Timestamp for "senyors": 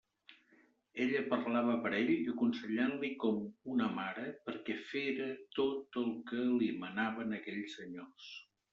7.83-8.37